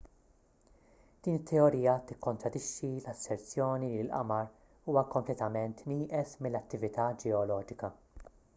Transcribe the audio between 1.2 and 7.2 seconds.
din it-teorija tikkontradixxi l-asserzjoni li l-qamar huwa kompletament nieqes mill-attività